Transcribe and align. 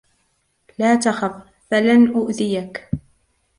لا 0.79 0.95
تخف. 0.95 1.31
فلن 1.71 2.07
أؤذيك. 2.15 2.89